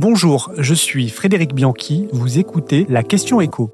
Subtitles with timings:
[0.00, 3.72] Bonjour, je suis Frédéric Bianchi, vous écoutez la question écho.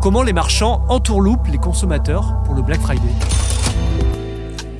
[0.00, 3.08] Comment les marchands entourloupent les consommateurs pour le Black Friday?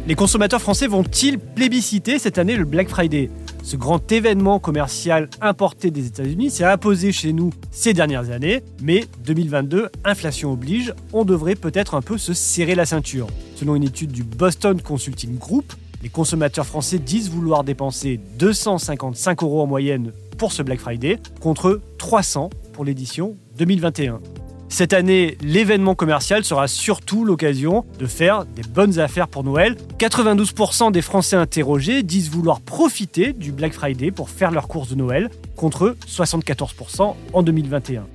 [0.06, 3.29] Les consommateurs français vont-ils plébisciter cette année le Black Friday?
[3.65, 9.06] Ce grand événement commercial importé des États-Unis s'est imposé chez nous ces dernières années, mais
[9.25, 13.27] 2022, inflation oblige, on devrait peut-être un peu se serrer la ceinture.
[13.56, 19.62] Selon une étude du Boston Consulting Group, les consommateurs français disent vouloir dépenser 255 euros
[19.62, 24.21] en moyenne pour ce Black Friday, contre 300 pour l'édition 2021.
[24.71, 29.77] Cette année, l'événement commercial sera surtout l'occasion de faire des bonnes affaires pour Noël.
[29.98, 34.95] 92% des Français interrogés disent vouloir profiter du Black Friday pour faire leurs courses de
[34.95, 38.07] Noël, contre 74% en 2021.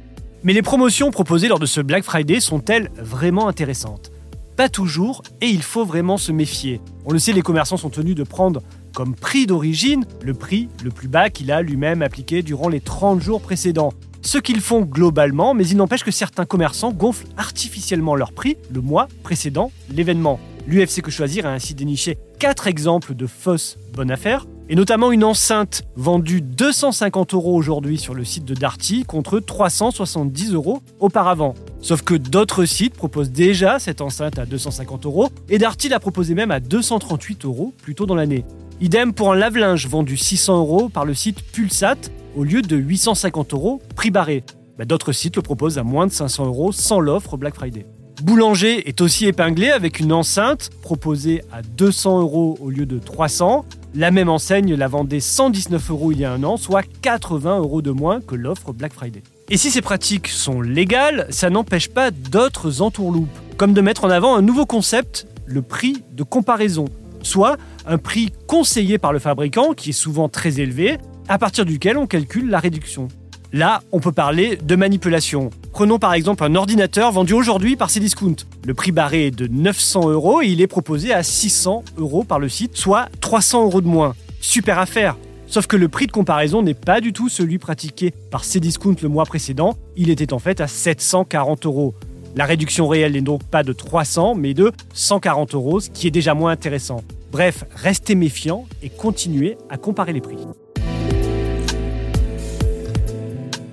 [0.43, 4.12] Mais les promotions proposées lors de ce Black Friday sont-elles vraiment intéressantes?
[4.55, 6.81] Pas toujours, et il faut vraiment se méfier.
[7.05, 8.61] On le sait, les commerçants sont tenus de prendre
[8.93, 13.21] comme prix d'origine le prix le plus bas qu'il a lui-même appliqué durant les 30
[13.21, 13.93] jours précédents
[14.25, 18.79] ce qu'ils font globalement, mais il n'empêche que certains commerçants gonflent artificiellement leur prix le
[18.79, 20.39] mois précédent l'événement.
[20.65, 25.25] L'UFC Que Choisir a ainsi déniché 4 exemples de fausses bonnes affaires, et notamment une
[25.25, 31.53] enceinte vendue 250 euros aujourd'hui sur le site de Darty contre 370 euros auparavant.
[31.83, 36.33] Sauf que d'autres sites proposent déjà cette enceinte à 250 euros, et Darty l'a proposé
[36.33, 38.45] même à 238 euros plus tôt dans l'année.
[38.79, 41.97] Idem pour un lave-linge vendu 600 euros par le site Pulsat
[42.37, 44.45] au lieu de 850 euros prix barré.
[44.77, 47.85] Bah, d'autres sites le proposent à moins de 500 euros sans l'offre Black Friday.
[48.23, 53.65] Boulanger est aussi épinglé avec une enceinte proposée à 200 euros au lieu de 300.
[53.93, 57.81] La même enseigne la vendait 119 euros il y a un an, soit 80 euros
[57.81, 59.21] de moins que l'offre Black Friday.
[59.49, 64.09] Et si ces pratiques sont légales, ça n'empêche pas d'autres entourloupes, comme de mettre en
[64.09, 66.85] avant un nouveau concept, le prix de comparaison,
[67.21, 71.97] soit un prix conseillé par le fabricant, qui est souvent très élevé, à partir duquel
[71.97, 73.09] on calcule la réduction.
[73.51, 75.51] Là, on peut parler de manipulation.
[75.73, 78.37] Prenons par exemple un ordinateur vendu aujourd'hui par Cdiscount.
[78.65, 82.39] Le prix barré est de 900 euros et il est proposé à 600 euros par
[82.39, 84.15] le site, soit 300 euros de moins.
[84.41, 85.17] Super affaire
[85.53, 89.07] Sauf que le prix de comparaison n'est pas du tout celui pratiqué par Cdiscount le
[89.07, 91.93] mois précédent, il était en fait à 740 euros.
[92.35, 96.09] La réduction réelle n'est donc pas de 300, mais de 140 euros, ce qui est
[96.09, 97.03] déjà moins intéressant.
[97.31, 100.39] Bref, restez méfiants et continuez à comparer les prix.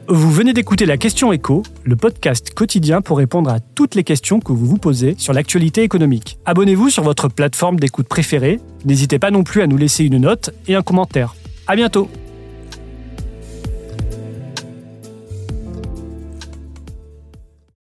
[0.06, 4.40] Vous venez d'écouter la question écho, le podcast quotidien pour répondre à toutes les questions
[4.40, 6.38] que vous vous posez sur l'actualité économique.
[6.44, 8.60] Abonnez-vous sur votre plateforme d'écoute préférée.
[8.84, 11.36] N'hésitez pas non plus à nous laisser une note et un commentaire.
[11.70, 12.10] À bientôt!